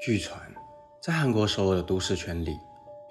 [0.00, 0.40] 据传，
[1.02, 2.58] 在韩国首尔的都市圈里，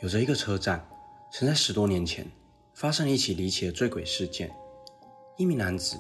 [0.02, 0.84] 有着一个车站，
[1.32, 2.26] 曾在十多年前
[2.74, 4.50] 发生了一起离奇的坠轨事件。
[5.38, 6.00] 一名男子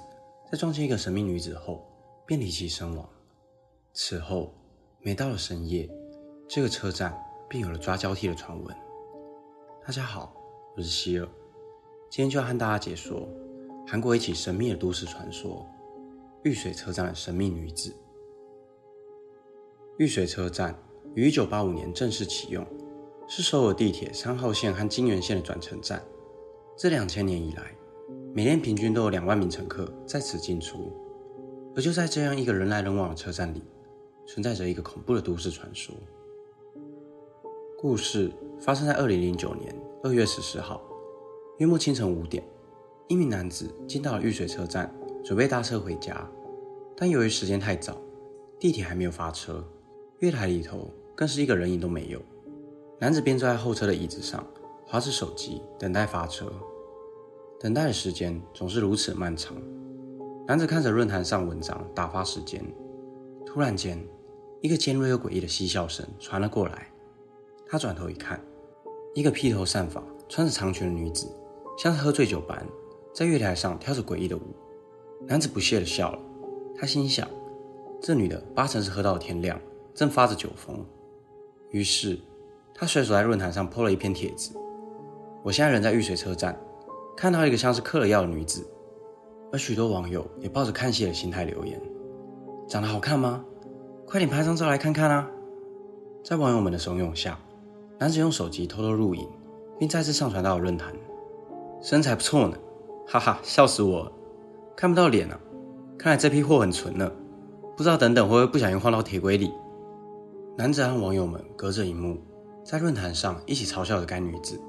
[0.51, 1.87] 在撞见一个神秘女子后，
[2.25, 3.07] 便离奇身亡。
[3.93, 4.51] 此后，
[4.99, 5.87] 每到了深夜，
[6.47, 7.15] 这个车站
[7.47, 8.75] 便有了抓交替的传闻。
[9.85, 10.33] 大家好，
[10.75, 11.29] 我是希尔，
[12.09, 13.29] 今天就要和大家解说
[13.85, 15.63] 韩国一起神秘的都市传说——
[16.41, 17.95] 玉水车站的神秘女子。
[19.99, 20.73] 玉水车站
[21.13, 22.65] 于1985年正式启用，
[23.27, 26.01] 是首尔地铁三号线和金原线的转乘站。
[26.77, 27.75] 这两千年以来，
[28.33, 30.93] 每天平均都有两万名乘客在此进出。
[31.75, 33.61] 而就在这样一个人来人往的车站里，
[34.25, 35.93] 存在着一个恐怖的都市传说。
[37.77, 40.81] 故事发生在2009年2月14号，
[41.57, 42.41] 约莫清晨五点，
[43.09, 44.89] 一名男子进到了玉水车站，
[45.25, 46.25] 准备搭车回家，
[46.95, 47.97] 但由于时间太早，
[48.57, 49.61] 地铁还没有发车。
[50.19, 52.21] 月台里头更是一个人影都没有。
[52.99, 54.45] 男子便坐在后车的椅子上，
[54.85, 56.51] 划着手机，等待发车。
[57.57, 59.55] 等待的时间总是如此漫长。
[60.45, 62.61] 男子看着论坛上文章，打发时间。
[63.45, 63.97] 突然间，
[64.59, 66.91] 一个尖锐又诡异的嬉笑声传了过来。
[67.65, 68.43] 他转头一看，
[69.13, 71.33] 一个披头散发、穿着长裙的女子，
[71.77, 72.67] 像是喝醉酒般，
[73.13, 74.41] 在月台上跳着诡异的舞。
[75.25, 76.19] 男子不屑地笑了。
[76.75, 77.25] 他心想：
[78.01, 79.57] 这女的八成是喝到了天亮。
[79.99, 80.77] 正发着酒疯，
[81.71, 82.17] 于是
[82.73, 84.55] 他随手在论坛上 po 了一篇帖子。
[85.43, 86.57] 我现在人在玉水车站，
[87.17, 88.65] 看到一个像是嗑了药的女子，
[89.51, 91.77] 而许多网友也抱着看戏的心态留言：
[92.65, 93.43] 长得好看吗？
[94.07, 95.29] 快点拍张照来看看啊！
[96.23, 97.37] 在网友们的怂恿下，
[97.97, 99.27] 男子用手机偷偷录影，
[99.77, 100.93] 并再次上传到了论坛。
[101.81, 102.57] 身材不错呢，
[103.05, 104.11] 哈哈，笑死我了！
[104.77, 105.37] 看不到脸啊，
[105.97, 107.11] 看来这批货很纯呢。
[107.75, 109.51] 不知道等等会不会不小心晃到铁轨里。
[110.59, 112.17] 男子和网友们隔着荧幕，
[112.65, 114.59] 在论坛上一起嘲笑着该女子。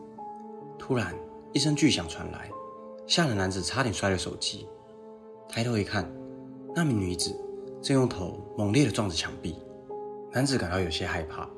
[0.79, 1.13] 突然，
[1.53, 2.49] 一声巨响传来，
[3.09, 4.69] 吓得男子差点摔了手机。
[5.49, 6.09] 抬头一看，
[6.77, 7.37] 那名女子
[7.83, 9.57] 正用头猛烈地撞着墙壁。
[10.31, 11.51] 男子感到有些害怕，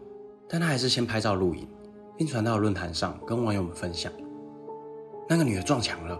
[0.48, 1.68] 但他还是先拍照录影，
[2.16, 4.10] 并传到论坛上跟网友们分享。
[5.28, 6.18] 那个女的撞墙了！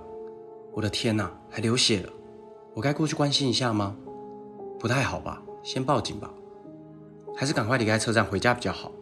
[0.75, 2.13] 我的天哪，还流血了！
[2.75, 3.97] 我该过去关心一下吗？
[4.79, 6.31] 不太好吧，先报警吧。
[7.37, 8.93] 还是赶快离开车站回家比较好。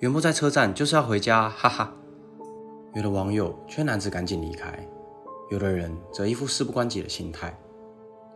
[0.00, 1.94] 原不在车站就是要回家，哈哈。
[2.94, 4.86] 有的网友劝男子赶紧离开，
[5.50, 7.56] 有的人则一副事不关己的心态。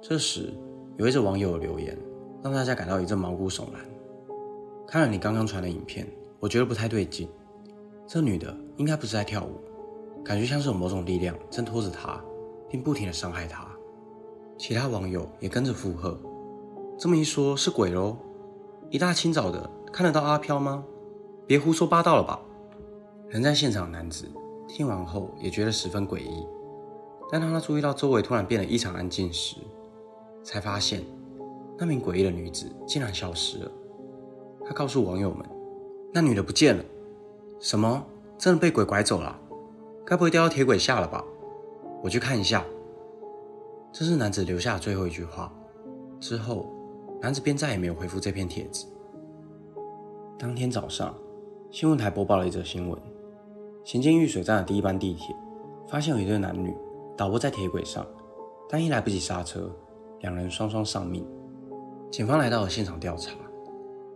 [0.00, 0.52] 这时，
[0.96, 1.96] 有一则网友留言，
[2.42, 3.80] 让大家感到一阵毛骨悚然。
[4.86, 6.06] 看了你刚刚传的影片，
[6.40, 7.28] 我觉得不太对劲。
[8.06, 9.60] 这女的应该不是在跳舞，
[10.24, 12.18] 感觉像是有某种力量挣脱着她，
[12.70, 13.66] 并不停的伤害她。
[14.56, 16.18] 其他网友也跟着附和，
[16.98, 18.16] 这么一说，是鬼喽。
[18.90, 20.82] 一大清早的看得到阿飘吗？
[21.46, 22.40] 别胡说八道了吧！
[23.28, 24.24] 人在现场的男子
[24.66, 26.46] 听完后也觉得十分诡异，
[27.30, 29.56] 但当他注意到周围突然变得异常安静时，
[30.42, 31.04] 才发现
[31.76, 33.70] 那名诡异的女子竟然消失了。
[34.64, 35.46] 他告诉网友们，
[36.10, 36.82] 那女的不见了。
[37.60, 38.02] 什么？
[38.38, 39.38] 真的被鬼拐走了？
[40.06, 41.22] 该不会掉到铁轨下了吧？
[42.02, 42.64] 我去看一下。
[43.92, 45.52] 这是男子留下的最后一句话。
[46.18, 46.72] 之后。
[47.20, 48.86] 男子便再也没有回复这篇帖子。
[50.38, 51.12] 当天早上，
[51.68, 52.96] 新闻台播报了一则新闻：
[53.82, 55.34] 行进玉水站的第一班地铁
[55.88, 56.72] 发现有一对男女
[57.16, 58.06] 倒卧在铁轨上，
[58.68, 59.68] 但一来不及刹车，
[60.20, 61.26] 两人双双丧命。
[62.08, 63.32] 警方来到了现场调查，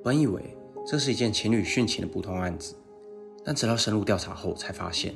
[0.05, 2.77] 本以为这是一件情侣殉情的普通案子，
[3.45, 5.13] 但直到深入调查后，才发现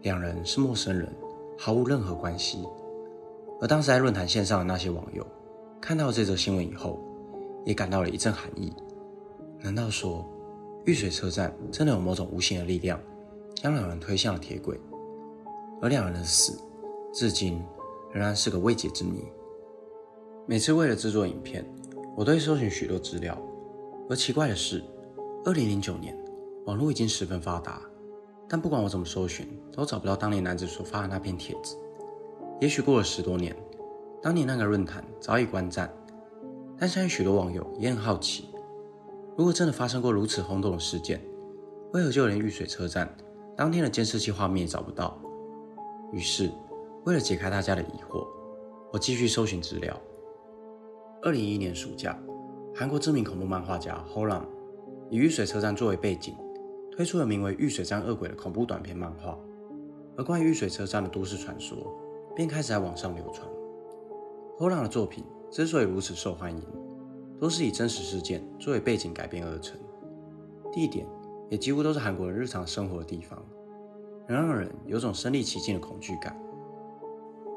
[0.00, 1.06] 两人是陌生人，
[1.58, 2.66] 毫无任何关系。
[3.60, 5.26] 而当时在论坛线上的那些网友。
[5.82, 7.00] 看到这则新闻以后，
[7.64, 8.72] 也感到了一阵寒意。
[9.58, 10.24] 难道说
[10.84, 13.00] 玉水车站真的有某种无形的力量，
[13.56, 14.80] 将两人推向了铁轨？
[15.82, 16.56] 而两人的死，
[17.12, 17.60] 至今
[18.12, 19.24] 仍然是个未解之谜。
[20.46, 21.68] 每次为了制作影片，
[22.16, 23.36] 我都会搜寻许多资料。
[24.08, 24.84] 而奇怪的是，
[25.44, 26.16] 二零零九年，
[26.64, 27.82] 网络已经十分发达，
[28.48, 31.76] 但不管我怎么搜寻，都找不到当年男子所发的那篇帖子。
[32.60, 33.56] 也许过了十多年。
[34.22, 35.92] 当年那个论坛早已关站，
[36.78, 38.48] 但相信许多网友也很好奇，
[39.36, 41.20] 如果真的发生过如此轰动的事件，
[41.92, 43.12] 为何就连玉水车站
[43.56, 45.20] 当天的监视器画面也找不到？
[46.12, 46.48] 于是，
[47.04, 48.24] 为了解开大家的疑惑，
[48.92, 50.00] 我继续搜寻资料。
[51.20, 52.16] 二零一一年暑假，
[52.72, 54.44] 韩国知名恐怖漫画家 Holang
[55.10, 56.36] 以玉水车站作为背景，
[56.92, 59.36] 推出了名为《玉水站恶鬼》的恐怖短篇漫画，
[60.16, 61.76] 而关于玉水车站的都市传说
[62.36, 63.44] 便开始在网上流传。
[64.62, 66.62] 波浪的作品之所以如此受欢迎，
[67.40, 69.76] 都是以真实事件作为背景改编而成。
[70.72, 71.04] 地点
[71.50, 73.44] 也几乎都是韩国人日常生活的地方，
[74.28, 76.40] 能让人有种身临其境的恐惧感。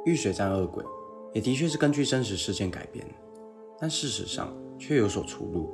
[0.04, 0.84] 玉水站恶鬼
[1.32, 3.06] 也的确是根据真实事件改编，
[3.78, 5.70] 但事实上却有所出入。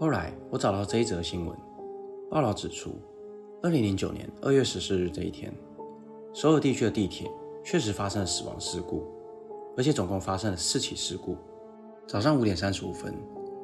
[0.00, 1.56] 后来我找到这一则新闻，
[2.28, 2.90] 报道指出，
[3.62, 5.54] 二零零九年二月十四日这一天，
[6.34, 7.30] 首尔地区的地铁
[7.64, 9.06] 确实发生了死亡事故，
[9.76, 11.36] 而且总共发生了四起事故。
[12.06, 13.14] 早上五点三十五分，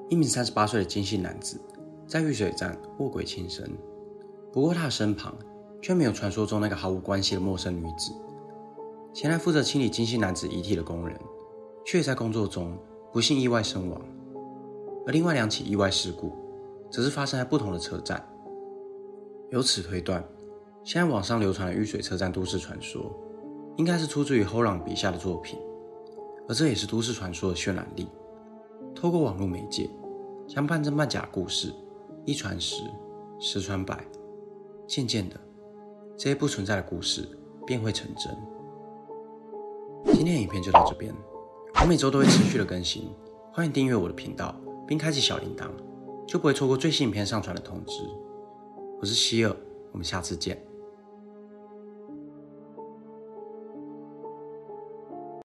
[0.08, 1.60] 一名三十八岁的金姓男子。
[2.06, 3.68] 在玉水站卧轨轻生，
[4.52, 5.36] 不过他的身旁
[5.82, 8.12] 却没有传说中那个毫无关系的陌生女子。
[9.12, 11.18] 前来负责清理金姓男子遗体的工人，
[11.84, 12.78] 却在工作中
[13.12, 14.00] 不幸意外身亡。
[15.04, 16.32] 而另外两起意外事故，
[16.90, 18.24] 则是发生在不同的车站。
[19.50, 20.24] 由此推断，
[20.84, 23.12] 现在网上流传的玉水车站都市传说，
[23.76, 25.58] 应该是出自于后浪笔下的作品，
[26.48, 28.08] 而这也是都市传说的渲染力。
[28.94, 29.90] 透过网络媒介，
[30.46, 31.72] 将半真半假故事。
[32.24, 32.82] 一传十，
[33.38, 34.04] 十传百，
[34.84, 35.38] 渐渐的，
[36.16, 37.28] 这些不存在的故事
[37.64, 38.36] 便会成真。
[40.12, 41.14] 今天影片就到这边，
[41.80, 43.12] 我每周都会持续的更新，
[43.52, 44.52] 欢迎订阅我的频道，
[44.88, 45.68] 并开启小铃铛，
[46.26, 48.02] 就不会错过最新影片上传的通知。
[49.00, 49.56] 我是希尔，
[49.92, 50.60] 我们下次见。